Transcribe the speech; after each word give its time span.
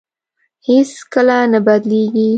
هېڅ 0.67 0.91
کله 1.13 1.37
نه 1.51 1.59
بدلېږي. 1.65 2.27